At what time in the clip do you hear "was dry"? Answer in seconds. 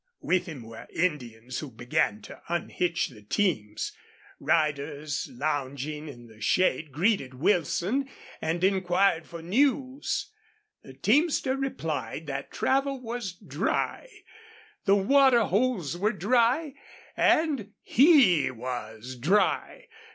12.99-14.09, 18.49-19.85